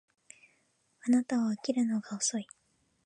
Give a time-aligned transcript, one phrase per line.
[1.05, 2.47] あなたは起きるのが遅い